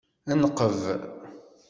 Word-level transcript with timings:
Nqeb. 0.41 0.79